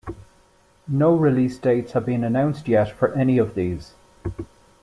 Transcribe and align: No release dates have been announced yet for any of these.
No 0.87 1.13
release 1.15 1.59
dates 1.59 1.91
have 1.91 2.07
been 2.07 2.23
announced 2.23 2.67
yet 2.67 2.89
for 2.91 3.13
any 3.13 3.37
of 3.37 3.53
these. 3.53 3.93